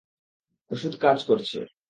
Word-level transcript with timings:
ওষুধ 0.71 0.93
কাজ 0.99 1.19
করছে। 1.23 1.59